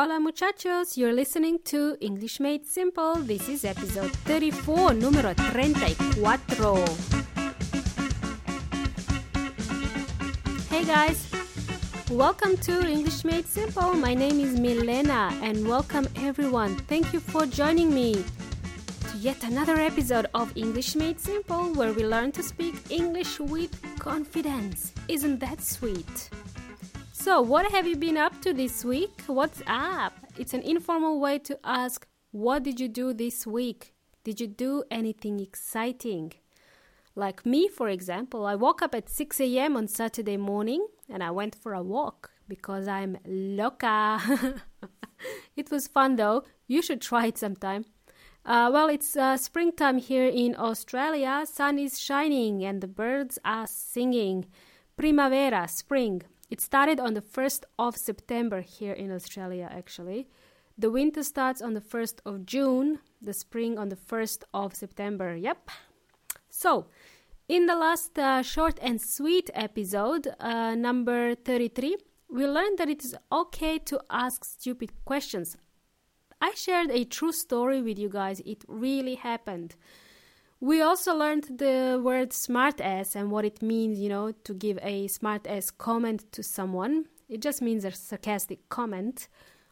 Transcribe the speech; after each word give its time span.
Hola 0.00 0.20
muchachos, 0.20 0.96
you're 0.96 1.12
listening 1.12 1.58
to 1.64 1.96
English 2.00 2.38
Made 2.38 2.64
Simple. 2.64 3.16
This 3.16 3.48
is 3.48 3.64
episode 3.64 4.12
34, 4.26 4.92
número 4.94 5.34
34. 5.34 6.84
Hey 10.70 10.84
guys, 10.84 11.26
welcome 12.12 12.56
to 12.58 12.86
English 12.88 13.24
Made 13.24 13.48
Simple. 13.48 13.94
My 13.94 14.14
name 14.14 14.38
is 14.38 14.60
Milena 14.60 15.36
and 15.42 15.66
welcome 15.66 16.06
everyone. 16.14 16.76
Thank 16.86 17.12
you 17.12 17.18
for 17.18 17.44
joining 17.44 17.92
me 17.92 18.22
to 19.10 19.18
yet 19.18 19.42
another 19.42 19.80
episode 19.80 20.26
of 20.32 20.56
English 20.56 20.94
Made 20.94 21.18
Simple 21.18 21.74
where 21.74 21.92
we 21.92 22.04
learn 22.04 22.30
to 22.38 22.42
speak 22.44 22.76
English 22.88 23.40
with 23.40 23.74
confidence. 23.98 24.92
Isn't 25.08 25.40
that 25.40 25.60
sweet? 25.60 26.30
So, 27.20 27.42
what 27.42 27.70
have 27.72 27.86
you 27.86 27.96
been 27.96 28.16
up 28.16 28.27
to 28.42 28.52
this 28.52 28.84
week? 28.84 29.22
What's 29.26 29.62
up? 29.66 30.12
It's 30.38 30.54
an 30.54 30.62
informal 30.62 31.18
way 31.18 31.40
to 31.40 31.58
ask, 31.64 32.06
What 32.30 32.62
did 32.62 32.78
you 32.78 32.86
do 32.86 33.12
this 33.12 33.46
week? 33.46 33.94
Did 34.22 34.40
you 34.40 34.46
do 34.46 34.84
anything 34.92 35.40
exciting? 35.40 36.34
Like 37.16 37.44
me, 37.44 37.66
for 37.66 37.88
example, 37.88 38.46
I 38.46 38.54
woke 38.54 38.80
up 38.80 38.94
at 38.94 39.08
6 39.08 39.40
a.m. 39.40 39.76
on 39.76 39.88
Saturday 39.88 40.36
morning 40.36 40.86
and 41.08 41.22
I 41.22 41.32
went 41.32 41.56
for 41.56 41.74
a 41.74 41.82
walk 41.82 42.30
because 42.46 42.86
I'm 42.86 43.18
loca. 43.26 44.20
it 45.56 45.70
was 45.72 45.88
fun 45.88 46.14
though. 46.14 46.44
You 46.68 46.80
should 46.80 47.00
try 47.00 47.26
it 47.26 47.38
sometime. 47.38 47.86
Uh, 48.44 48.70
well, 48.72 48.88
it's 48.88 49.16
uh, 49.16 49.36
springtime 49.36 49.98
here 49.98 50.28
in 50.28 50.54
Australia. 50.56 51.44
Sun 51.44 51.80
is 51.80 51.98
shining 51.98 52.64
and 52.64 52.82
the 52.82 52.88
birds 52.88 53.40
are 53.44 53.66
singing. 53.66 54.46
Primavera, 54.96 55.66
spring. 55.66 56.22
It 56.50 56.60
started 56.60 56.98
on 56.98 57.14
the 57.14 57.20
1st 57.20 57.64
of 57.78 57.96
September 57.96 58.62
here 58.62 58.94
in 58.94 59.12
Australia, 59.12 59.68
actually. 59.70 60.28
The 60.78 60.90
winter 60.90 61.22
starts 61.22 61.60
on 61.60 61.74
the 61.74 61.80
1st 61.80 62.20
of 62.24 62.46
June, 62.46 63.00
the 63.20 63.34
spring 63.34 63.78
on 63.78 63.88
the 63.88 63.96
1st 63.96 64.44
of 64.54 64.74
September. 64.74 65.36
Yep. 65.36 65.70
So, 66.48 66.86
in 67.48 67.66
the 67.66 67.76
last 67.76 68.18
uh, 68.18 68.42
short 68.42 68.78
and 68.80 69.00
sweet 69.00 69.50
episode, 69.54 70.28
uh, 70.38 70.74
number 70.74 71.34
33, 71.34 71.96
we 72.30 72.46
learned 72.46 72.78
that 72.78 72.88
it 72.88 73.04
is 73.04 73.14
okay 73.32 73.78
to 73.78 74.00
ask 74.10 74.44
stupid 74.44 74.92
questions. 75.04 75.56
I 76.40 76.52
shared 76.54 76.90
a 76.90 77.04
true 77.04 77.32
story 77.32 77.82
with 77.82 77.98
you 77.98 78.08
guys, 78.08 78.40
it 78.40 78.64
really 78.68 79.16
happened. 79.16 79.76
We 80.60 80.82
also 80.82 81.14
learned 81.14 81.58
the 81.58 82.00
word 82.02 82.32
smart 82.32 82.80
ass 82.80 83.14
and 83.14 83.30
what 83.30 83.44
it 83.44 83.62
means, 83.62 84.00
you 84.00 84.08
know, 84.08 84.32
to 84.32 84.54
give 84.54 84.78
a 84.82 85.06
smart 85.06 85.46
ass 85.46 85.70
comment 85.70 86.32
to 86.32 86.42
someone. 86.42 87.04
It 87.28 87.40
just 87.42 87.62
means 87.62 87.84
a 87.84 87.92
sarcastic 87.92 88.68
comment. 88.68 89.28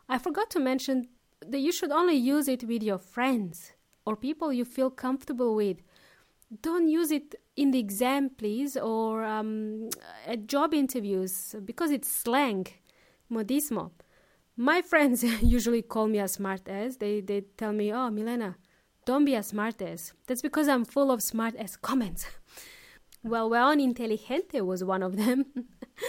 I 0.09 0.19
forgot 0.19 0.49
to 0.51 0.61
mention 0.61 1.09
that 1.45 1.59
you 1.59 1.73
should 1.73 1.91
only 1.91 2.15
use 2.15 2.47
it 2.47 2.63
with 2.65 2.85
your 2.85 2.99
friends 2.99 3.73
or 4.05 4.15
people 4.15 4.53
you 4.53 4.65
feel 4.65 4.91
comfortable 4.91 5.57
with. 5.57 5.79
Don't 6.63 6.87
use 6.89 7.11
it 7.11 7.35
in 7.57 7.73
the 7.73 7.81
exam, 7.81 8.31
please, 8.31 8.77
or 8.77 9.25
um, 9.25 9.91
at 10.25 10.47
job 10.47 10.73
interviews 10.73 11.57
because 11.65 11.91
it's 11.91 12.09
slang, 12.09 12.69
modismo. 13.31 13.91
My 14.57 14.81
friends 14.83 15.25
usually 15.43 15.83
call 15.83 16.07
me 16.07 16.21
a 16.21 16.25
smartass. 16.25 17.01
They 17.01 17.21
they 17.21 17.41
tell 17.57 17.73
me, 17.73 17.93
"Oh, 17.93 18.11
Milena, 18.11 18.57
don't 19.07 19.25
be 19.25 19.35
a 19.35 19.41
smartass. 19.41 20.13
That's 20.27 20.43
because 20.43 20.69
I'm 20.69 20.85
full 20.85 21.11
of 21.11 21.21
smartass 21.21 21.81
comments. 21.81 22.27
well, 23.23 23.49
weón 23.49 23.81
inteligente 23.81 24.61
was 24.61 24.85
one 24.85 25.03
of 25.03 25.17
them. 25.17 25.47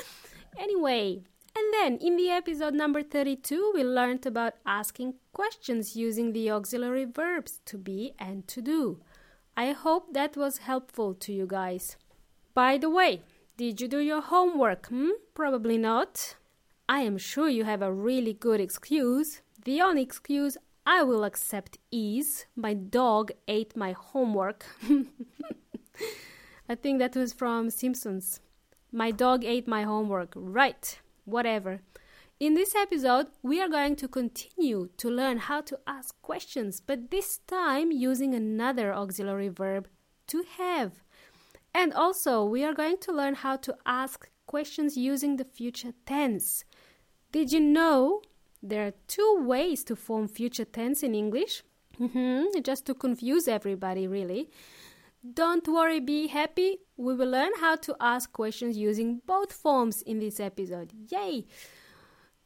anyway, 0.59 1.21
and 1.55 1.73
then 1.73 1.97
in 1.97 2.17
the 2.17 2.29
episode 2.29 2.73
number 2.73 3.03
32, 3.03 3.71
we 3.75 3.83
learned 3.83 4.25
about 4.25 4.55
asking 4.65 5.13
questions 5.31 5.95
using 5.95 6.33
the 6.33 6.49
auxiliary 6.51 7.05
verbs 7.05 7.61
to 7.65 7.77
be 7.77 8.13
and 8.19 8.47
to 8.47 8.61
do. 8.61 8.99
I 9.55 9.73
hope 9.73 10.13
that 10.13 10.35
was 10.35 10.59
helpful 10.59 11.13
to 11.13 11.31
you 11.31 11.45
guys. 11.47 11.97
By 12.55 12.77
the 12.79 12.89
way, 12.89 13.21
did 13.57 13.79
you 13.79 13.87
do 13.87 13.99
your 13.99 14.21
homework? 14.21 14.87
Hmm? 14.87 15.11
Probably 15.35 15.77
not. 15.77 16.35
I 16.89 17.01
am 17.01 17.17
sure 17.19 17.49
you 17.49 17.63
have 17.63 17.83
a 17.83 17.93
really 17.93 18.33
good 18.33 18.59
excuse. 18.59 19.41
The 19.65 19.81
only 19.81 20.01
excuse 20.01 20.57
I 20.89 21.03
will 21.03 21.25
accept 21.25 21.79
is 21.91 22.45
my 22.55 22.73
dog 22.73 23.33
ate 23.49 23.75
my 23.75 23.91
homework. 23.91 24.65
I 26.69 26.75
think 26.75 26.99
that 26.99 27.13
was 27.13 27.33
from 27.33 27.69
Simpsons. 27.69 28.39
My 28.89 29.11
dog 29.11 29.43
ate 29.43 29.67
my 29.67 29.83
homework. 29.83 30.31
Right, 30.33 30.97
whatever. 31.25 31.81
In 32.39 32.53
this 32.53 32.73
episode, 32.73 33.27
we 33.43 33.61
are 33.61 33.67
going 33.67 33.97
to 33.97 34.07
continue 34.07 34.87
to 34.95 35.09
learn 35.09 35.39
how 35.39 35.59
to 35.59 35.77
ask 35.85 36.15
questions, 36.21 36.79
but 36.79 37.11
this 37.11 37.39
time 37.39 37.91
using 37.91 38.33
another 38.33 38.93
auxiliary 38.93 39.49
verb, 39.49 39.89
to 40.27 40.45
have. 40.57 41.03
And 41.75 41.93
also, 41.93 42.45
we 42.45 42.63
are 42.63 42.73
going 42.73 42.99
to 42.99 43.11
learn 43.11 43.35
how 43.35 43.57
to 43.57 43.75
ask 43.85 44.29
questions 44.45 44.95
using 44.95 45.35
the 45.35 45.43
future 45.43 45.91
tense. 46.05 46.63
Did 47.33 47.51
you 47.51 47.59
know 47.59 48.21
there 48.61 48.87
are 48.87 48.93
two 49.07 49.37
ways 49.41 49.83
to 49.85 49.95
form 49.95 50.27
future 50.27 50.65
tense 50.65 51.03
in 51.03 51.15
English. 51.15 51.63
Mm-hmm, 51.99 52.61
just 52.63 52.85
to 52.85 52.93
confuse 52.93 53.47
everybody, 53.47 54.07
really. 54.07 54.49
Don't 55.33 55.67
worry, 55.67 55.99
be 55.99 56.27
happy. 56.27 56.77
We 56.95 57.15
will 57.15 57.29
learn 57.29 57.51
how 57.59 57.75
to 57.77 57.95
ask 57.99 58.31
questions 58.31 58.77
using 58.77 59.21
both 59.25 59.51
forms 59.51 60.01
in 60.01 60.19
this 60.19 60.39
episode. 60.39 60.93
Yay! 61.09 61.45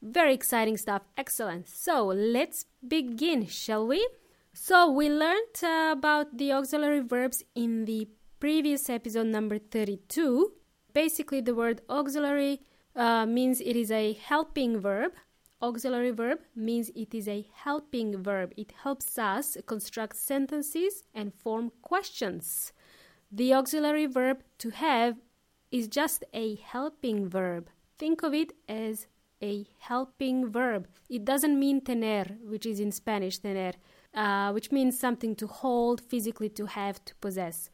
Very 0.01 0.33
exciting 0.33 0.77
stuff. 0.77 1.03
Excellent. 1.17 1.67
So 1.67 2.05
let's 2.05 2.66
begin, 2.88 3.45
shall 3.45 3.85
we? 3.85 4.07
So 4.53 4.89
we 4.89 5.09
learned 5.09 5.63
uh, 5.63 5.93
about 5.97 6.38
the 6.38 6.53
auxiliary 6.53 7.01
verbs 7.01 7.43
in 7.55 7.85
the 7.85 8.07
previous 8.39 8.89
episode 8.89 9.28
number 9.28 9.59
32. 9.59 10.51
Basically, 10.93 11.41
the 11.41 11.53
word 11.53 11.81
auxiliary 11.89 12.61
uh, 12.95 13.25
means 13.25 13.61
it 13.61 13.75
is 13.75 13.91
a 13.91 14.13
helping 14.13 14.79
verb 14.79 15.13
auxiliary 15.61 16.11
verb 16.11 16.39
means 16.55 16.91
it 16.95 17.13
is 17.13 17.27
a 17.27 17.47
helping 17.53 18.22
verb. 18.22 18.53
It 18.57 18.73
helps 18.83 19.17
us 19.17 19.57
construct 19.66 20.16
sentences 20.16 21.03
and 21.13 21.33
form 21.33 21.72
questions. 21.81 22.73
The 23.31 23.53
auxiliary 23.53 24.05
verb 24.05 24.44
to 24.59 24.69
have 24.69 25.17
is 25.72 25.88
just 25.88 26.23
a 26.33 26.55
helping 26.55 27.27
verb. 27.27 27.69
Think 27.97 28.23
of 28.23 28.33
it 28.33 28.53
as 28.67 29.07
a 29.41 29.66
helping 29.79 30.51
verb. 30.51 30.88
It 31.09 31.25
doesn't 31.25 31.59
mean 31.59 31.81
tener, 31.81 32.25
which 32.43 32.66
is 32.66 32.79
in 32.79 32.91
Spanish 32.91 33.39
tener, 33.39 33.73
uh, 34.13 34.51
which 34.51 34.72
means 34.72 34.99
something 34.99 35.35
to 35.38 35.47
hold, 35.47 36.01
physically 36.01 36.49
to 36.49 36.67
have, 36.67 37.03
to 37.05 37.16
possess. 37.16 37.71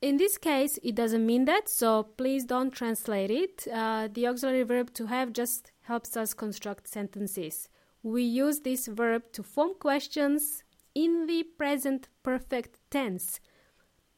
In 0.00 0.16
this 0.16 0.38
case, 0.38 0.78
it 0.82 0.94
doesn't 0.94 1.26
mean 1.26 1.44
that, 1.44 1.68
so 1.68 2.04
please 2.04 2.44
don't 2.46 2.70
translate 2.70 3.30
it. 3.30 3.68
Uh, 3.70 4.08
the 4.10 4.26
auxiliary 4.26 4.62
verb 4.62 4.94
to 4.94 5.06
have 5.06 5.34
just 5.34 5.72
helps 5.82 6.16
us 6.16 6.32
construct 6.32 6.88
sentences. 6.88 7.68
We 8.02 8.22
use 8.22 8.60
this 8.60 8.86
verb 8.86 9.24
to 9.32 9.42
form 9.42 9.74
questions 9.78 10.64
in 10.94 11.26
the 11.26 11.42
present 11.42 12.08
perfect 12.22 12.78
tense. 12.90 13.40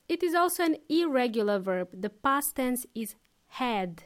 It 0.08 0.22
is 0.22 0.34
also 0.34 0.64
an 0.64 0.76
irregular 0.88 1.58
verb. 1.58 1.88
The 2.00 2.10
past 2.10 2.56
tense 2.56 2.86
is 2.94 3.16
had, 3.48 4.04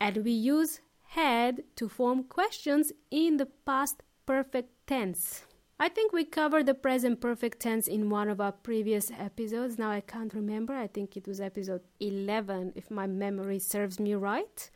and 0.00 0.24
we 0.24 0.32
use 0.32 0.80
had 1.08 1.64
to 1.76 1.88
form 1.88 2.24
questions 2.24 2.92
in 3.10 3.36
the 3.36 3.46
past 3.46 4.02
perfect 4.24 4.70
tense. 4.86 5.44
I 5.78 5.88
think 5.88 6.12
we 6.12 6.24
covered 6.24 6.66
the 6.66 6.74
present 6.74 7.20
perfect 7.20 7.60
tense 7.60 7.88
in 7.88 8.08
one 8.08 8.28
of 8.28 8.40
our 8.40 8.52
previous 8.52 9.10
episodes. 9.10 9.78
Now 9.78 9.90
I 9.90 10.00
can't 10.00 10.32
remember. 10.32 10.74
I 10.74 10.86
think 10.86 11.16
it 11.16 11.26
was 11.26 11.40
episode 11.40 11.82
11, 12.00 12.72
if 12.76 12.90
my 12.90 13.06
memory 13.06 13.58
serves 13.58 13.98
me 13.98 14.14
right 14.14 14.70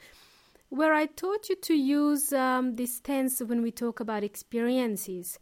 where 0.69 0.93
I 0.93 1.07
taught 1.07 1.49
you 1.49 1.57
to 1.57 1.75
use 1.75 2.33
um, 2.33 2.77
this 2.77 3.01
tense 3.01 3.41
when 3.41 3.63
we 3.63 3.71
talk 3.71 4.01
about 4.01 4.25
experiences. 4.25 5.39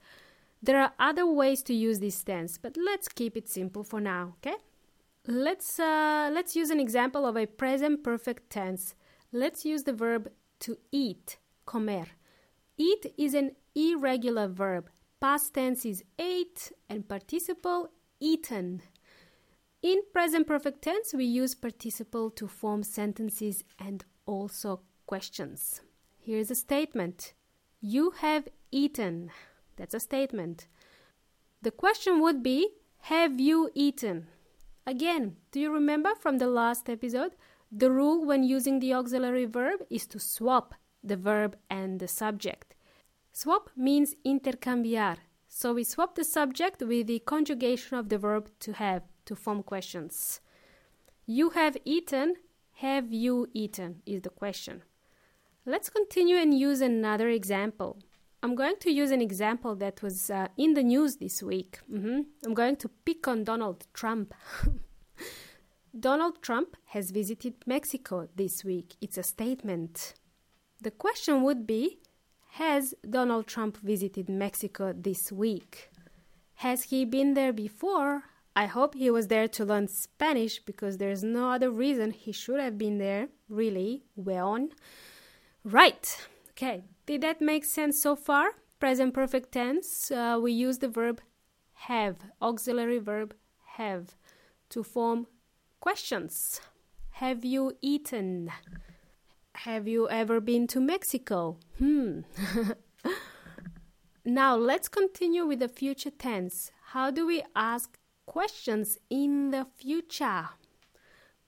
There 0.63 0.81
are 0.81 0.93
other 0.99 1.27
ways 1.27 1.63
to 1.65 1.75
use 1.75 1.99
this 1.99 2.23
tense, 2.23 2.59
but 2.59 2.77
let's 2.77 3.09
keep 3.09 3.37
it 3.37 3.49
simple 3.49 3.85
for 3.85 4.01
now, 4.01 4.35
okay? 4.39 4.57
Let's 5.27 5.81
uh, 5.81 6.31
let's 6.33 6.55
use 6.55 6.71
an 6.71 6.79
example 6.79 7.27
of 7.27 7.37
a 7.37 7.47
present 7.47 8.05
perfect 8.05 8.51
tense. 8.51 8.95
Let's 9.33 9.65
use 9.65 9.83
the 9.83 9.93
verb 9.93 10.31
to 10.61 10.79
eat, 10.93 11.39
comer. 11.67 12.07
Eat 12.79 13.13
is 13.19 13.35
an 13.35 13.53
irregular 13.75 14.47
verb. 14.47 14.89
Past 15.19 15.55
tense 15.55 15.87
is 15.87 16.05
ate 16.19 16.73
and 16.91 17.09
participle 17.09 17.91
eaten. 18.21 18.83
In 19.83 20.03
present 20.13 20.47
perfect 20.47 20.83
tense, 20.83 21.15
we 21.15 21.25
use 21.25 21.55
participle 21.55 22.31
to 22.33 22.47
form 22.47 22.83
sentences 22.83 23.65
and 23.79 24.05
also 24.27 24.83
questions. 25.07 25.81
Here's 26.19 26.51
a 26.51 26.55
statement 26.55 27.33
You 27.81 28.11
have 28.19 28.49
eaten. 28.71 29.31
That's 29.77 29.95
a 29.95 30.01
statement. 30.01 30.67
The 31.63 31.71
question 31.71 32.21
would 32.21 32.43
be 32.43 32.69
Have 33.03 33.41
you 33.41 33.71
eaten? 33.75 34.27
Again, 34.87 35.37
do 35.51 35.61
you 35.61 35.73
remember 35.73 36.15
from 36.15 36.37
the 36.39 36.47
last 36.47 36.91
episode? 36.91 37.37
The 37.73 37.91
rule 37.91 38.25
when 38.25 38.45
using 38.45 38.81
the 38.81 38.93
auxiliary 38.93 39.47
verb 39.47 39.81
is 39.89 40.07
to 40.09 40.21
swap 40.21 40.75
the 41.03 41.17
verb 41.17 41.57
and 41.71 42.01
the 42.01 42.09
subject. 42.09 42.76
Swap 43.39 43.69
means 43.77 44.15
intercambiar. 44.25 45.19
So 45.47 45.75
we 45.75 45.85
swap 45.85 46.15
the 46.15 46.25
subject 46.25 46.81
with 46.81 47.07
the 47.07 47.19
conjugation 47.19 47.99
of 47.99 48.09
the 48.09 48.17
verb 48.17 48.49
to 48.61 48.73
have 48.73 49.03
to 49.27 49.37
form 49.37 49.63
questions. 49.63 50.41
You 51.27 51.51
have 51.51 51.77
eaten, 51.85 52.37
have 52.77 53.13
you 53.13 53.47
eaten 53.53 54.01
is 54.07 54.23
the 54.23 54.31
question. 54.31 54.85
Let's 55.67 55.91
continue 55.91 56.37
and 56.37 56.59
use 56.59 56.81
another 56.81 57.29
example. 57.29 57.99
I'm 58.43 58.55
going 58.55 58.77
to 58.81 58.91
use 58.91 59.11
an 59.11 59.21
example 59.21 59.77
that 59.77 60.01
was 60.01 60.31
uh, 60.31 60.49
in 60.57 60.73
the 60.73 60.83
news 60.83 61.17
this 61.17 61.43
week. 61.43 61.81
Mm-hmm. 61.93 62.21
I'm 62.47 62.55
going 62.55 62.77
to 62.77 62.89
pick 63.05 63.29
on 63.29 63.45
Donald 63.45 63.87
Trump. 63.93 64.33
Donald 66.01 66.41
Trump 66.41 66.75
has 66.87 67.11
visited 67.11 67.57
Mexico 67.67 68.29
this 68.35 68.65
week. 68.65 68.97
It's 69.03 69.19
a 69.19 69.23
statement. 69.23 70.15
The 70.81 70.91
question 70.91 71.43
would 71.43 71.67
be 71.67 71.99
Has 72.57 72.95
Donald 73.11 73.47
Trump 73.47 73.77
visited 73.77 74.31
Mexico 74.31 74.95
this 74.97 75.31
week? 75.31 75.91
Has 76.55 76.85
he 76.85 77.05
been 77.05 77.35
there 77.35 77.53
before? 77.53 78.23
I 78.57 78.65
hope 78.65 78.95
he 78.95 79.11
was 79.11 79.27
there 79.27 79.47
to 79.47 79.65
learn 79.67 79.89
Spanish 79.89 80.59
because 80.61 80.97
there's 80.97 81.23
no 81.23 81.51
other 81.51 81.71
reason 81.71 82.13
he 82.13 82.33
should 82.33 82.59
have 82.59 82.79
been 82.79 82.97
there, 82.97 83.29
really. 83.51 84.05
Well, 84.17 84.69
right. 85.65 86.29
Okay, 86.53 86.85
did 87.05 87.21
that 87.21 87.43
make 87.43 87.67
sense 87.67 88.01
so 88.01 88.17
far? 88.17 88.53
Present 88.81 89.13
perfect 89.13 89.53
tense, 89.53 90.11
uh, 90.11 90.39
we 90.41 90.53
use 90.53 90.79
the 90.79 90.89
verb 90.89 91.21
have, 91.75 92.17
auxiliary 92.41 93.01
verb 93.01 93.35
have, 93.77 94.17
to 94.71 94.83
form 94.83 95.27
questions. 95.79 96.63
Have 97.11 97.45
you 97.45 97.77
eaten? 97.83 98.51
Have 99.65 99.89
you 99.89 100.07
ever 100.11 100.39
been 100.39 100.67
to 100.69 100.81
Mexico? 100.81 101.57
Hmm. 101.79 102.21
now 104.25 104.55
let's 104.55 104.87
continue 104.87 105.47
with 105.47 105.61
the 105.61 105.69
future 105.69 106.11
tense. 106.11 106.73
How 106.89 107.11
do 107.11 107.27
we 107.27 107.43
ask 107.57 107.99
questions 108.27 108.99
in 109.09 109.53
the 109.53 109.67
future? 109.75 110.51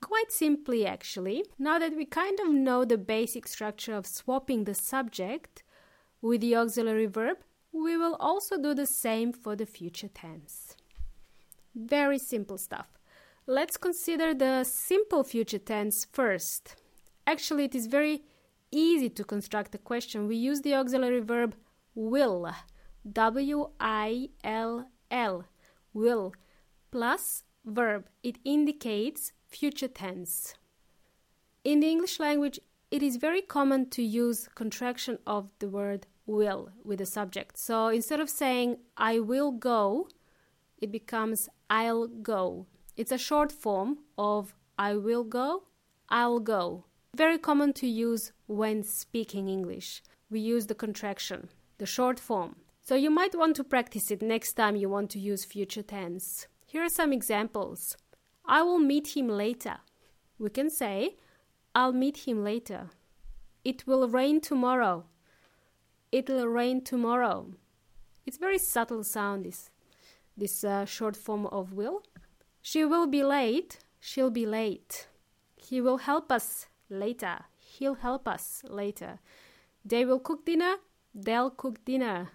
Quite 0.01 0.31
simply, 0.31 0.87
actually. 0.87 1.45
Now 1.59 1.77
that 1.77 1.95
we 1.95 2.05
kind 2.05 2.39
of 2.39 2.49
know 2.49 2.83
the 2.83 2.97
basic 2.97 3.47
structure 3.47 3.93
of 3.93 4.07
swapping 4.07 4.63
the 4.63 4.73
subject 4.73 5.61
with 6.19 6.41
the 6.41 6.55
auxiliary 6.55 7.05
verb, 7.05 7.37
we 7.71 7.95
will 7.95 8.15
also 8.19 8.57
do 8.57 8.73
the 8.73 8.87
same 8.87 9.31
for 9.31 9.55
the 9.55 9.67
future 9.67 10.09
tense. 10.09 10.75
Very 11.75 12.17
simple 12.17 12.57
stuff. 12.57 12.87
Let's 13.45 13.77
consider 13.77 14.33
the 14.33 14.63
simple 14.63 15.23
future 15.23 15.59
tense 15.59 16.07
first. 16.11 16.75
Actually, 17.33 17.65
it 17.65 17.75
is 17.75 17.85
very 17.85 18.23
easy 18.71 19.09
to 19.17 19.23
construct 19.23 19.75
a 19.75 19.77
question. 19.77 20.27
We 20.27 20.35
use 20.35 20.61
the 20.61 20.73
auxiliary 20.73 21.19
verb 21.19 21.55
will, 21.93 22.51
W 23.11 23.69
I 23.79 24.29
L 24.43 24.87
L, 25.11 25.45
will, 25.93 26.33
plus 26.89 27.43
verb. 27.63 28.01
It 28.23 28.39
indicates 28.43 29.31
future 29.47 29.87
tense. 29.87 30.55
In 31.63 31.81
the 31.81 31.91
English 31.95 32.19
language, 32.19 32.59
it 32.89 33.03
is 33.03 33.17
very 33.17 33.43
common 33.43 33.89
to 33.91 34.01
use 34.01 34.49
contraction 34.55 35.19
of 35.27 35.51
the 35.59 35.69
word 35.69 36.07
will 36.25 36.71
with 36.83 36.97
the 36.97 37.05
subject. 37.05 37.59
So 37.59 37.89
instead 37.89 38.19
of 38.19 38.29
saying 38.41 38.77
I 38.97 39.19
will 39.19 39.51
go, 39.51 40.07
it 40.83 40.91
becomes 40.91 41.47
I'll 41.69 42.07
go. 42.07 42.65
It's 42.97 43.11
a 43.11 43.25
short 43.29 43.51
form 43.51 43.99
of 44.17 44.55
I 44.79 44.95
will 44.95 45.23
go, 45.23 45.65
I'll 46.09 46.39
go. 46.39 46.85
Very 47.15 47.37
common 47.37 47.73
to 47.73 47.87
use 47.87 48.31
when 48.47 48.83
speaking 48.83 49.49
English. 49.49 50.03
We 50.29 50.39
use 50.39 50.67
the 50.67 50.75
contraction, 50.75 51.49
the 51.77 51.85
short 51.85 52.19
form. 52.19 52.57
So 52.81 52.95
you 52.95 53.09
might 53.09 53.35
want 53.35 53.55
to 53.57 53.63
practice 53.63 54.11
it 54.11 54.21
next 54.21 54.53
time 54.53 54.75
you 54.75 54.89
want 54.89 55.09
to 55.11 55.19
use 55.19 55.43
future 55.45 55.83
tense. 55.83 56.47
Here 56.65 56.83
are 56.83 56.89
some 56.89 57.11
examples. 57.11 57.97
I 58.45 58.61
will 58.61 58.79
meet 58.79 59.15
him 59.17 59.27
later. 59.27 59.77
We 60.37 60.49
can 60.49 60.69
say, 60.69 61.17
I'll 61.75 61.93
meet 61.93 62.27
him 62.27 62.43
later. 62.43 62.89
It 63.63 63.85
will 63.85 64.07
rain 64.07 64.39
tomorrow. 64.39 65.05
It'll 66.11 66.47
rain 66.47 66.83
tomorrow. 66.83 67.53
It's 68.25 68.37
very 68.37 68.57
subtle 68.57 69.03
sound, 69.03 69.45
this, 69.45 69.69
this 70.37 70.63
uh, 70.63 70.85
short 70.85 71.15
form 71.15 71.47
of 71.47 71.73
will. 71.73 72.03
She 72.61 72.85
will 72.85 73.07
be 73.07 73.23
late. 73.23 73.79
She'll 73.99 74.31
be 74.31 74.45
late. 74.45 75.07
He 75.57 75.81
will 75.81 75.97
help 75.97 76.31
us 76.31 76.67
later. 76.89 77.45
He'll 77.57 77.95
help 77.95 78.27
us 78.27 78.63
later. 78.67 79.19
They 79.85 80.05
will 80.05 80.19
cook 80.19 80.45
dinner. 80.45 80.75
They'll 81.13 81.49
cook 81.49 81.83
dinner. 81.85 82.29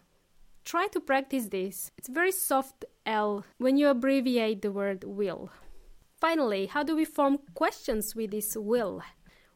Try 0.64 0.86
to 0.88 1.00
practice 1.00 1.46
this. 1.46 1.90
It's 1.98 2.08
very 2.08 2.32
soft 2.32 2.84
L 3.04 3.44
when 3.58 3.76
you 3.76 3.88
abbreviate 3.88 4.62
the 4.62 4.72
word 4.72 5.04
will. 5.04 5.50
Finally, 6.20 6.66
how 6.66 6.82
do 6.82 6.96
we 6.96 7.04
form 7.04 7.38
questions 7.54 8.14
with 8.14 8.30
this 8.30 8.56
will? 8.56 9.02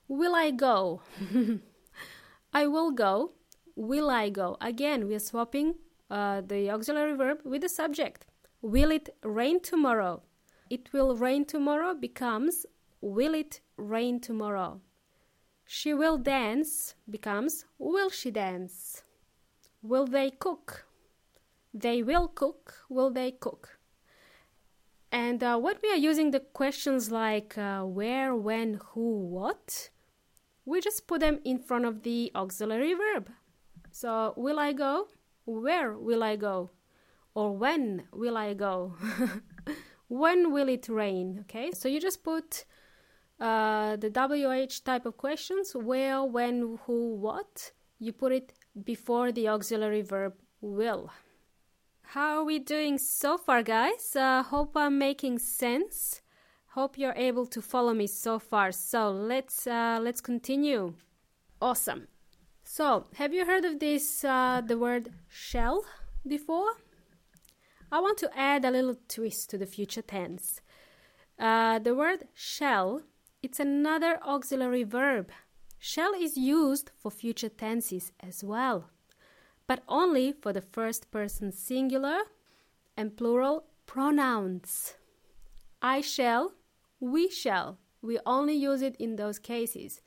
Will 0.06 0.34
I 0.34 0.50
go? 0.50 1.02
I 2.52 2.66
will 2.66 2.90
go. 2.90 3.32
Will 3.74 4.10
I 4.10 4.28
go? 4.28 4.56
Again, 4.60 5.06
we 5.06 5.14
are 5.14 5.20
swapping 5.20 5.76
uh, 6.10 6.42
the 6.42 6.70
auxiliary 6.70 7.16
verb 7.16 7.38
with 7.44 7.62
the 7.62 7.68
subject. 7.68 8.26
Will 8.60 8.90
it 8.90 9.08
rain 9.22 9.60
tomorrow? 9.60 10.22
It 10.68 10.92
will 10.92 11.16
rain 11.16 11.44
tomorrow 11.44 11.94
becomes 11.94 12.66
Will 13.00 13.34
it 13.34 13.60
rain 13.76 14.18
tomorrow? 14.18 14.80
She 15.70 15.92
will 15.92 16.16
dance 16.16 16.94
becomes 17.10 17.66
Will 17.78 18.08
she 18.08 18.30
dance? 18.30 19.02
Will 19.82 20.06
they 20.06 20.30
cook? 20.30 20.86
They 21.74 22.02
will 22.02 22.26
cook. 22.26 22.86
Will 22.88 23.10
they 23.10 23.32
cook? 23.32 23.78
And 25.12 25.44
uh, 25.44 25.58
what 25.58 25.78
we 25.82 25.90
are 25.92 25.96
using 26.10 26.30
the 26.30 26.40
questions 26.40 27.10
like 27.10 27.58
uh, 27.58 27.82
where, 27.82 28.34
when, 28.34 28.80
who, 28.92 29.26
what, 29.26 29.90
we 30.64 30.80
just 30.80 31.06
put 31.06 31.20
them 31.20 31.38
in 31.44 31.58
front 31.58 31.84
of 31.84 32.02
the 32.02 32.32
auxiliary 32.34 32.94
verb. 32.94 33.28
So, 33.90 34.32
will 34.38 34.58
I 34.58 34.72
go? 34.72 35.08
Where 35.44 35.92
will 35.92 36.22
I 36.22 36.36
go? 36.36 36.70
Or 37.34 37.54
when 37.54 38.04
will 38.10 38.38
I 38.38 38.54
go? 38.54 38.96
when 40.08 40.50
will 40.50 40.70
it 40.70 40.88
rain? 40.88 41.40
Okay, 41.40 41.72
so 41.72 41.88
you 41.88 42.00
just 42.00 42.24
put 42.24 42.64
uh, 43.40 43.96
the 43.96 44.10
WH 44.10 44.84
type 44.84 45.06
of 45.06 45.16
questions 45.16 45.72
where, 45.74 46.24
when, 46.24 46.78
who, 46.86 47.14
what. 47.16 47.72
You 48.00 48.12
put 48.12 48.32
it 48.32 48.52
before 48.84 49.32
the 49.32 49.48
auxiliary 49.48 50.02
verb 50.02 50.34
will. 50.60 51.10
How 52.02 52.38
are 52.38 52.44
we 52.44 52.58
doing 52.58 52.96
so 52.98 53.36
far, 53.36 53.62
guys? 53.62 54.16
Uh, 54.16 54.42
hope 54.42 54.76
I'm 54.76 54.98
making 54.98 55.40
sense. 55.40 56.22
Hope 56.68 56.96
you're 56.96 57.14
able 57.16 57.44
to 57.46 57.60
follow 57.60 57.92
me 57.92 58.06
so 58.06 58.38
far. 58.38 58.72
So 58.72 59.10
let's 59.10 59.66
uh, 59.66 59.98
let's 60.00 60.20
continue. 60.20 60.94
Awesome. 61.60 62.06
So, 62.62 63.06
have 63.14 63.34
you 63.34 63.44
heard 63.46 63.64
of 63.64 63.80
this 63.80 64.24
uh, 64.24 64.62
the 64.64 64.78
word 64.78 65.10
shall 65.28 65.84
before? 66.26 66.72
I 67.90 68.00
want 68.00 68.18
to 68.18 68.30
add 68.38 68.64
a 68.64 68.70
little 68.70 68.96
twist 69.08 69.50
to 69.50 69.58
the 69.58 69.66
future 69.66 70.02
tense. 70.02 70.60
Uh, 71.38 71.78
the 71.78 71.94
word 71.94 72.28
shall 72.34 73.02
it's 73.42 73.60
another 73.60 74.18
auxiliary 74.24 74.84
verb. 74.84 75.30
Shall 75.78 76.12
is 76.14 76.36
used 76.36 76.90
for 76.96 77.10
future 77.10 77.48
tenses 77.48 78.12
as 78.20 78.42
well 78.42 78.90
but 79.68 79.84
only 79.86 80.32
for 80.32 80.52
the 80.52 80.62
first 80.62 81.12
person 81.12 81.52
singular 81.52 82.18
and 82.96 83.16
plural 83.16 83.66
pronouns. 83.86 84.94
I 85.80 86.00
shall, 86.00 86.54
we 86.98 87.30
shall. 87.30 87.78
We 88.02 88.18
only 88.26 88.54
use 88.54 88.82
it 88.82 88.96
in 88.98 89.16
those 89.16 89.38
cases. 89.38 90.00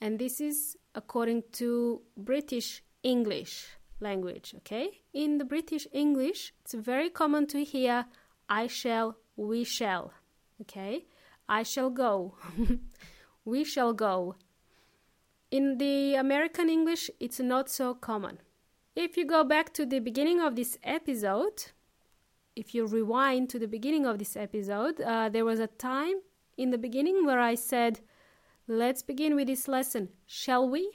And 0.00 0.18
this 0.18 0.40
is 0.40 0.76
according 0.94 1.44
to 1.52 2.02
British 2.16 2.82
English 3.02 3.68
language, 4.00 4.54
okay? 4.58 4.90
In 5.14 5.38
the 5.38 5.44
British 5.44 5.88
English, 5.92 6.52
it's 6.60 6.74
very 6.74 7.08
common 7.08 7.46
to 7.48 7.64
hear 7.64 8.04
I 8.48 8.66
shall, 8.66 9.16
we 9.36 9.64
shall, 9.64 10.12
okay? 10.60 11.06
I 11.48 11.62
shall 11.62 11.90
go, 11.90 12.34
we 13.44 13.64
shall 13.64 13.92
go. 13.92 14.36
In 15.50 15.78
the 15.78 16.14
American 16.14 16.68
English, 16.68 17.10
it's 17.20 17.38
not 17.38 17.70
so 17.70 17.94
common. 17.94 18.38
If 18.96 19.16
you 19.16 19.24
go 19.24 19.44
back 19.44 19.72
to 19.74 19.86
the 19.86 20.00
beginning 20.00 20.40
of 20.40 20.56
this 20.56 20.76
episode, 20.82 21.72
if 22.56 22.74
you 22.74 22.86
rewind 22.86 23.50
to 23.50 23.58
the 23.58 23.68
beginning 23.68 24.06
of 24.06 24.18
this 24.18 24.36
episode, 24.36 25.00
uh, 25.00 25.28
there 25.28 25.44
was 25.44 25.60
a 25.60 25.66
time 25.66 26.16
in 26.56 26.70
the 26.70 26.78
beginning 26.78 27.26
where 27.26 27.40
I 27.40 27.54
said, 27.54 28.00
Let's 28.68 29.02
begin 29.02 29.36
with 29.36 29.46
this 29.46 29.68
lesson, 29.68 30.08
shall 30.26 30.68
we? 30.68 30.90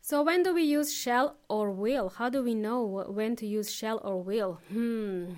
So, 0.00 0.22
when 0.22 0.42
do 0.42 0.54
we 0.54 0.62
use 0.62 0.94
shall 0.94 1.36
or 1.48 1.70
will? 1.70 2.08
How 2.08 2.30
do 2.30 2.42
we 2.42 2.54
know 2.54 3.04
when 3.08 3.36
to 3.36 3.46
use 3.46 3.70
shall 3.70 4.00
or 4.02 4.22
will? 4.22 4.60
Hmm. 4.70 5.34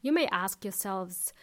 You 0.00 0.12
may 0.12 0.26
ask 0.28 0.64
yourselves, 0.64 1.34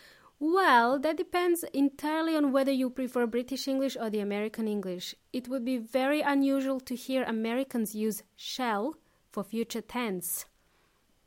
well, 0.42 0.98
that 0.98 1.18
depends 1.18 1.64
entirely 1.72 2.36
on 2.36 2.52
whether 2.52 2.72
you 2.72 2.90
prefer 2.90 3.28
British 3.28 3.68
English 3.68 3.96
or 3.96 4.10
the 4.10 4.20
American 4.20 4.68
English. 4.68 5.14
It 5.32 5.48
would 5.48 5.64
be 5.64 5.78
very 5.78 6.22
unusual 6.22 6.80
to 6.80 6.96
hear 6.96 7.24
Americans 7.24 7.94
use 7.94 8.24
shall 8.36 8.96
for 9.30 9.44
future 9.44 9.82
tense. 9.82 10.46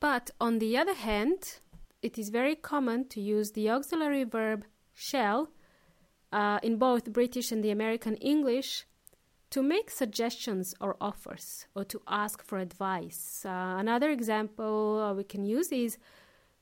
But 0.01 0.33
on 0.41 0.59
the 0.59 0.77
other 0.77 0.95
hand, 0.95 1.61
it 2.03 2.19
is 2.19 2.29
very 2.31 2.57
common 2.57 3.07
to 3.11 3.21
use 3.21 3.53
the 3.53 3.71
auxiliary 3.71 4.25
verb 4.25 4.65
shall 4.93 5.49
uh, 6.33 6.59
in 6.65 6.77
both 6.77 7.13
British 7.13 7.53
and 7.53 7.63
the 7.63 7.71
American 7.71 8.17
English 8.17 8.85
to 9.51 9.63
make 9.63 9.91
suggestions 9.91 10.75
or 10.81 10.97
offers 11.01 11.67
or 11.77 11.85
to 11.85 12.03
ask 12.09 12.43
for 12.43 12.59
advice. 12.59 13.45
Uh, 13.47 13.77
another 13.79 14.11
example 14.11 15.01
uh, 15.01 15.15
we 15.15 15.23
can 15.23 15.45
use 15.45 15.71
is 15.71 15.99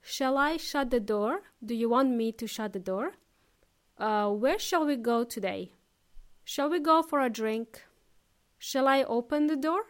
Shall 0.02 0.36
I 0.36 0.56
shut 0.56 0.90
the 0.90 1.00
door? 1.00 1.42
Do 1.64 1.74
you 1.74 1.88
want 1.88 2.10
me 2.10 2.32
to 2.32 2.46
shut 2.46 2.72
the 2.72 2.80
door? 2.80 3.12
Uh, 3.96 4.30
where 4.30 4.58
shall 4.58 4.84
we 4.84 4.96
go 4.96 5.22
today? 5.22 5.72
Shall 6.44 6.68
we 6.68 6.80
go 6.80 7.02
for 7.02 7.20
a 7.20 7.30
drink? 7.30 7.82
Shall 8.58 8.88
I 8.88 9.04
open 9.04 9.46
the 9.46 9.56
door? 9.56 9.82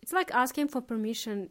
It's 0.00 0.12
like 0.12 0.32
asking 0.32 0.68
for 0.68 0.80
permission. 0.80 1.50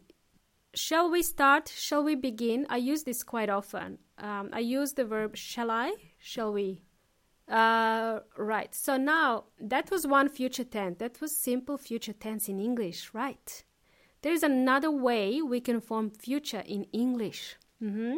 Shall 0.73 1.09
we 1.09 1.21
start? 1.21 1.71
Shall 1.75 2.03
we 2.03 2.15
begin? 2.15 2.65
I 2.69 2.77
use 2.77 3.03
this 3.03 3.21
quite 3.21 3.49
often. 3.49 3.97
Um, 4.17 4.49
I 4.53 4.59
use 4.59 4.93
the 4.93 5.05
verb 5.05 5.35
shall 5.35 5.69
I? 5.69 5.95
Shall 6.17 6.53
we? 6.53 6.81
Uh, 7.49 8.19
right. 8.37 8.73
So 8.73 8.95
now 8.95 9.45
that 9.59 9.91
was 9.91 10.07
one 10.07 10.29
future 10.29 10.63
tense. 10.63 10.99
That 10.99 11.19
was 11.19 11.35
simple 11.35 11.77
future 11.77 12.13
tense 12.13 12.47
in 12.47 12.59
English, 12.59 13.11
right? 13.13 13.63
There 14.21 14.33
is 14.33 14.43
another 14.43 14.91
way 14.91 15.41
we 15.41 15.59
can 15.59 15.81
form 15.81 16.11
future 16.11 16.63
in 16.65 16.83
English. 16.93 17.55
Mm-hmm. 17.83 18.17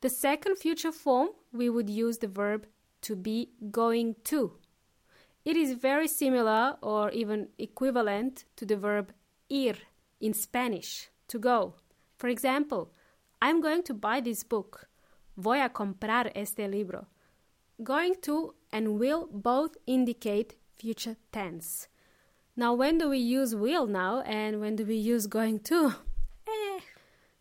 The 0.00 0.10
second 0.10 0.56
future 0.56 0.92
form, 0.92 1.30
we 1.52 1.68
would 1.68 1.90
use 1.90 2.18
the 2.18 2.28
verb 2.28 2.66
to 3.02 3.16
be 3.16 3.50
going 3.70 4.16
to. 4.24 4.52
It 5.44 5.56
is 5.56 5.72
very 5.72 6.06
similar 6.06 6.76
or 6.82 7.10
even 7.10 7.48
equivalent 7.58 8.44
to 8.56 8.64
the 8.64 8.76
verb 8.76 9.12
ir 9.50 9.74
in 10.20 10.32
Spanish, 10.34 11.08
to 11.28 11.38
go. 11.38 11.74
For 12.16 12.28
example, 12.28 12.92
I'm 13.40 13.60
going 13.60 13.82
to 13.84 13.94
buy 13.94 14.20
this 14.20 14.44
book. 14.44 14.88
Voy 15.36 15.60
a 15.60 15.68
comprar 15.68 16.30
este 16.34 16.68
libro. 16.68 17.06
Going 17.82 18.14
to 18.22 18.54
and 18.72 19.00
will 19.00 19.28
both 19.32 19.76
indicate 19.86 20.54
future 20.76 21.16
tense. 21.32 21.88
Now, 22.54 22.74
when 22.74 22.98
do 22.98 23.08
we 23.08 23.18
use 23.18 23.56
will 23.56 23.86
now 23.86 24.20
and 24.20 24.60
when 24.60 24.76
do 24.76 24.84
we 24.84 24.94
use 24.94 25.26
going 25.26 25.58
to? 25.60 25.94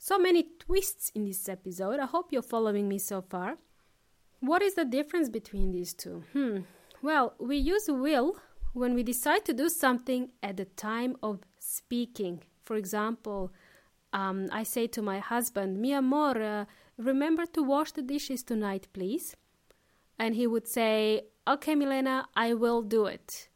So 0.04 0.18
many 0.18 0.48
twists 0.58 1.12
in 1.14 1.26
this 1.26 1.48
episode. 1.48 2.00
I 2.00 2.08
hope 2.08 2.32
you're 2.32 2.42
following 2.42 2.88
me 2.88 2.98
so 2.98 3.22
far. 3.22 3.60
What 4.40 4.64
is 4.64 4.74
the 4.74 4.84
difference 4.84 5.30
between 5.30 5.72
these 5.72 5.94
two? 5.94 6.24
Hmm. 6.34 6.62
Well, 7.04 7.36
we 7.40 7.58
use 7.58 7.86
will 7.88 8.38
when 8.74 8.96
we 8.96 9.04
decide 9.04 9.46
to 9.46 9.54
do 9.54 9.70
something 9.70 10.30
at 10.42 10.58
the 10.58 10.66
time 10.66 11.18
of 11.22 11.42
speaking. 11.60 12.42
For 12.64 12.78
example, 12.78 13.54
um, 14.12 14.50
I 14.52 14.64
say 14.64 14.88
to 14.88 15.04
my 15.04 15.20
husband, 15.20 15.80
Mi 15.80 15.94
amor, 15.94 16.42
uh, 16.42 16.66
remember 16.98 17.46
to 17.46 17.62
wash 17.62 17.92
the 17.92 18.02
dishes 18.02 18.42
tonight, 18.42 18.88
please 18.94 19.36
and 20.18 20.34
he 20.34 20.48
would 20.48 20.68
say, 20.68 21.28
Okay, 21.48 21.76
Milena, 21.76 22.28
I 22.36 22.56
will 22.56 22.82
do 22.82 23.06
it. 23.06 23.50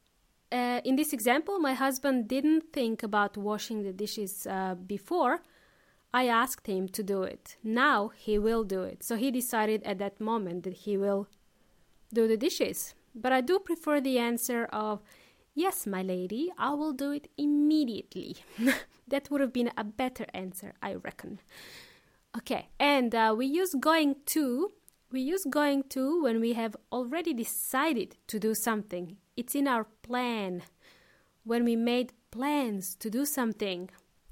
Uh, 0.51 0.79
in 0.83 0.95
this 0.95 1.11
example, 1.11 1.57
my 1.57 1.73
husband 1.73 2.27
didn't 2.27 2.71
think 2.71 3.01
about 3.01 3.35
washing 3.35 3.81
the 3.81 3.93
dishes 3.93 4.45
uh, 4.45 4.75
before. 4.75 5.41
I 6.15 6.27
asked 6.27 6.67
him 6.67 6.87
to 6.87 7.03
do 7.03 7.23
it. 7.23 7.57
Now 7.61 8.13
he 8.15 8.39
will 8.39 8.63
do 8.63 8.83
it. 8.83 9.03
So 9.03 9.17
he 9.17 9.31
decided 9.31 9.83
at 9.83 9.97
that 9.97 10.21
moment 10.21 10.63
that 10.63 10.85
he 10.85 10.95
will 10.95 11.27
do 12.13 12.25
the 12.25 12.37
dishes. 12.37 12.95
But 13.13 13.33
I 13.33 13.41
do 13.41 13.59
prefer 13.59 13.99
the 13.99 14.17
answer 14.17 14.63
of, 14.71 15.01
Yes, 15.53 15.85
my 15.85 16.01
lady, 16.01 16.53
I 16.57 16.73
will 16.73 16.93
do 16.93 17.11
it 17.11 17.27
immediately. 17.37 18.37
that 19.09 19.29
would 19.29 19.41
have 19.41 19.51
been 19.51 19.71
a 19.77 19.83
better 19.83 20.25
answer, 20.33 20.73
I 20.81 20.93
reckon. 20.93 21.39
Okay, 22.37 22.69
and 22.79 23.13
uh, 23.13 23.35
we 23.37 23.45
use 23.45 23.75
going 23.77 24.15
to 24.27 24.71
we 25.11 25.19
use 25.19 25.45
going 25.49 25.83
to 25.89 26.23
when 26.23 26.39
we 26.39 26.53
have 26.53 26.77
already 26.93 27.33
decided 27.33 28.15
to 28.27 28.39
do 28.39 28.55
something. 28.55 29.17
It's 29.35 29.53
in 29.53 29.67
our 29.67 29.85
plan. 30.01 30.63
When 31.43 31.65
we 31.65 31.75
made 31.75 32.13
plans 32.31 32.95
to 32.95 33.09
do 33.09 33.25
something. 33.25 33.89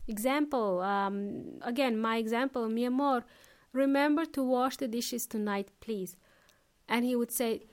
Example, 0.07 0.81
um, 0.81 1.59
again, 1.61 1.97
my 1.97 2.17
example, 2.17 2.67
mi 2.67 2.85
amor, 2.85 3.23
remember 3.71 4.25
to 4.25 4.43
wash 4.43 4.77
the 4.77 4.87
dishes 4.87 5.25
tonight, 5.25 5.69
please. 5.79 6.17
And 6.89 7.05
he 7.05 7.15
would 7.15 7.31
say, 7.31 7.63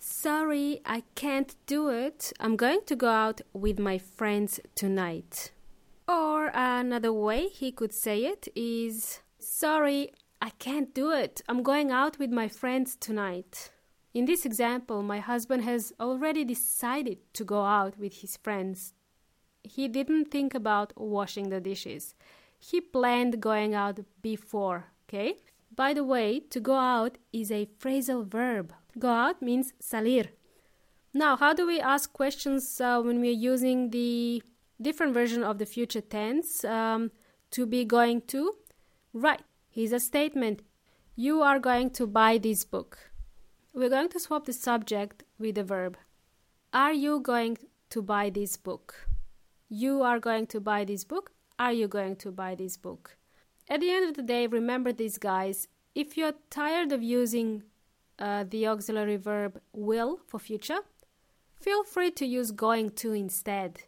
Sorry, 0.00 0.80
I 0.84 1.02
can't 1.16 1.56
do 1.66 1.88
it. 1.88 2.32
I'm 2.38 2.56
going 2.56 2.80
to 2.86 2.94
go 2.94 3.08
out 3.08 3.40
with 3.52 3.78
my 3.78 3.98
friends 3.98 4.60
tonight. 4.74 5.50
Or 6.06 6.50
another 6.54 7.12
way 7.12 7.48
he 7.48 7.72
could 7.72 7.92
say 7.92 8.24
it 8.24 8.48
is, 8.54 9.20
Sorry, 9.38 10.12
I 10.40 10.50
can't 10.50 10.94
do 10.94 11.10
it. 11.10 11.42
I'm 11.48 11.62
going 11.62 11.90
out 11.90 12.18
with 12.18 12.30
my 12.30 12.48
friends 12.48 12.96
tonight. 12.96 13.70
In 14.14 14.24
this 14.24 14.46
example, 14.46 15.02
my 15.02 15.18
husband 15.18 15.64
has 15.64 15.92
already 16.00 16.44
decided 16.44 17.18
to 17.34 17.44
go 17.44 17.64
out 17.64 17.98
with 17.98 18.20
his 18.20 18.36
friends. 18.36 18.94
He 19.68 19.88
didn't 19.88 20.30
think 20.30 20.54
about 20.54 20.92
washing 20.96 21.50
the 21.50 21.60
dishes. 21.60 22.14
He 22.58 22.80
planned 22.80 23.40
going 23.40 23.74
out 23.74 24.00
before, 24.20 24.86
okay? 25.08 25.36
By 25.74 25.94
the 25.94 26.04
way, 26.04 26.40
to 26.40 26.60
go 26.60 26.74
out 26.74 27.18
is 27.32 27.52
a 27.52 27.68
phrasal 27.78 28.26
verb. 28.26 28.72
Go 28.98 29.08
out 29.08 29.40
means 29.40 29.72
salir. 29.80 30.28
Now, 31.14 31.36
how 31.36 31.52
do 31.52 31.66
we 31.66 31.80
ask 31.80 32.12
questions 32.12 32.80
uh, 32.80 33.00
when 33.00 33.20
we're 33.20 33.32
using 33.32 33.90
the 33.90 34.42
different 34.80 35.14
version 35.14 35.44
of 35.44 35.58
the 35.58 35.66
future 35.66 36.00
tense? 36.00 36.64
Um, 36.64 37.10
to 37.50 37.66
be 37.66 37.84
going 37.84 38.22
to? 38.28 38.54
Right 39.12 39.42
is 39.74 39.92
a 39.92 40.00
statement 40.00 40.62
You 41.14 41.42
are 41.42 41.58
going 41.58 41.90
to 41.90 42.06
buy 42.06 42.38
this 42.38 42.64
book. 42.64 43.10
We're 43.74 43.88
going 43.88 44.08
to 44.10 44.20
swap 44.20 44.44
the 44.44 44.52
subject 44.52 45.24
with 45.38 45.56
the 45.56 45.64
verb. 45.64 45.96
Are 46.72 46.92
you 46.92 47.20
going 47.20 47.58
to 47.90 48.02
buy 48.02 48.30
this 48.30 48.56
book? 48.56 49.07
You 49.68 50.02
are 50.02 50.18
going 50.18 50.46
to 50.48 50.60
buy 50.60 50.84
this 50.84 51.04
book. 51.04 51.32
Are 51.58 51.72
you 51.72 51.88
going 51.88 52.16
to 52.16 52.30
buy 52.30 52.54
this 52.54 52.76
book? 52.76 53.16
At 53.68 53.80
the 53.80 53.90
end 53.90 54.08
of 54.08 54.14
the 54.14 54.22
day, 54.22 54.46
remember 54.46 54.92
these 54.92 55.18
guys. 55.18 55.68
If 55.94 56.16
you're 56.16 56.34
tired 56.50 56.92
of 56.92 57.02
using 57.02 57.64
uh, 58.18 58.44
the 58.48 58.66
auxiliary 58.66 59.16
verb 59.16 59.60
will 59.72 60.20
for 60.26 60.38
future, 60.38 60.80
feel 61.54 61.84
free 61.84 62.10
to 62.12 62.26
use 62.26 62.50
going 62.50 62.90
to 62.90 63.12
instead. 63.12 63.82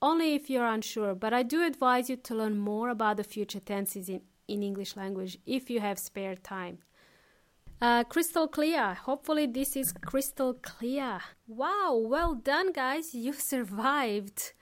Only 0.00 0.34
if 0.34 0.50
you're 0.50 0.66
unsure, 0.66 1.14
but 1.14 1.32
I 1.32 1.44
do 1.44 1.64
advise 1.64 2.10
you 2.10 2.16
to 2.16 2.34
learn 2.34 2.58
more 2.58 2.88
about 2.88 3.16
the 3.16 3.24
future 3.24 3.60
tenses 3.60 4.08
in 4.08 4.22
in 4.48 4.62
English 4.62 4.96
language 4.96 5.38
if 5.46 5.70
you 5.70 5.80
have 5.80 5.98
spare 5.98 6.36
time. 6.36 6.78
Uh, 7.80 8.04
crystal 8.04 8.46
clear. 8.46 8.94
Hopefully, 8.94 9.46
this 9.46 9.76
is 9.76 9.92
crystal 9.92 10.54
clear. 10.54 11.20
Wow, 11.48 12.00
well 12.04 12.34
done, 12.34 12.72
guys. 12.72 13.14
You 13.14 13.32
survived. 13.52 14.52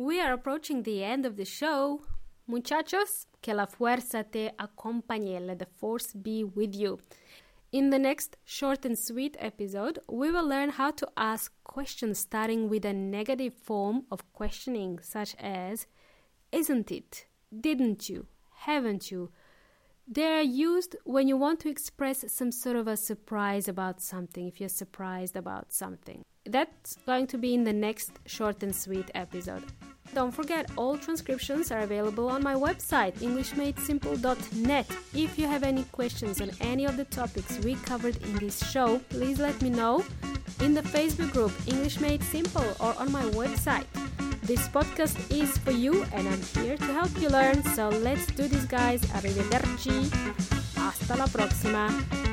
We 0.00 0.20
are 0.20 0.32
approaching 0.32 0.84
the 0.84 1.02
end 1.02 1.26
of 1.26 1.36
the 1.36 1.44
show. 1.44 2.02
Muchachos, 2.46 3.26
que 3.42 3.52
la 3.52 3.66
fuerza 3.66 4.22
te 4.22 4.52
acompañe. 4.56 5.44
Let 5.44 5.58
the 5.58 5.66
force 5.66 6.12
be 6.14 6.44
with 6.44 6.72
you. 6.72 7.00
In 7.72 7.90
the 7.90 7.98
next 7.98 8.36
short 8.44 8.84
and 8.84 8.96
sweet 8.96 9.36
episode, 9.40 9.98
we 10.08 10.30
will 10.30 10.46
learn 10.46 10.70
how 10.70 10.92
to 10.92 11.08
ask 11.16 11.52
questions 11.64 12.20
starting 12.20 12.68
with 12.68 12.84
a 12.84 12.92
negative 12.92 13.54
form 13.54 14.04
of 14.12 14.22
questioning, 14.32 15.00
such 15.02 15.34
as 15.40 15.88
Isn't 16.52 16.92
it? 16.92 17.26
Didn't 17.52 18.08
you? 18.08 18.28
Haven't 18.66 19.10
you? 19.10 19.32
They're 20.06 20.42
used 20.42 20.94
when 21.06 21.26
you 21.26 21.36
want 21.36 21.58
to 21.60 21.68
express 21.68 22.24
some 22.32 22.52
sort 22.52 22.76
of 22.76 22.86
a 22.86 22.96
surprise 22.96 23.66
about 23.66 24.00
something, 24.00 24.46
if 24.46 24.60
you're 24.60 24.68
surprised 24.68 25.34
about 25.34 25.72
something. 25.72 26.22
That's 26.46 26.96
going 27.04 27.26
to 27.26 27.36
be 27.36 27.52
in 27.52 27.64
the 27.64 27.72
next 27.72 28.12
short 28.26 28.62
and 28.62 28.74
sweet 28.74 29.10
episode. 29.12 29.64
Don't 30.18 30.32
forget, 30.32 30.68
all 30.74 30.98
transcriptions 30.98 31.70
are 31.70 31.82
available 31.82 32.28
on 32.28 32.42
my 32.42 32.54
website, 32.54 33.12
EnglishMadeSimple.net. 33.18 34.86
If 35.14 35.38
you 35.38 35.46
have 35.46 35.62
any 35.62 35.84
questions 35.92 36.40
on 36.40 36.50
any 36.60 36.86
of 36.86 36.96
the 36.96 37.04
topics 37.04 37.56
we 37.60 37.76
covered 37.76 38.16
in 38.24 38.34
this 38.38 38.58
show, 38.68 38.98
please 39.10 39.38
let 39.38 39.62
me 39.62 39.70
know 39.70 40.04
in 40.60 40.74
the 40.74 40.82
Facebook 40.82 41.30
group 41.30 41.52
English 41.68 42.00
Made 42.00 42.24
Simple 42.24 42.66
or 42.80 42.94
on 42.98 43.12
my 43.12 43.22
website. 43.30 43.86
This 44.42 44.66
podcast 44.66 45.16
is 45.30 45.56
for 45.58 45.70
you 45.70 46.04
and 46.12 46.26
I'm 46.26 46.42
here 46.42 46.76
to 46.76 46.92
help 46.92 47.16
you 47.20 47.28
learn. 47.28 47.62
So 47.76 47.88
let's 47.88 48.26
do 48.26 48.48
this, 48.48 48.64
guys. 48.64 49.00
Arrivederci. 49.14 50.10
Hasta 50.74 51.14
la 51.14 51.28
próxima. 51.28 52.27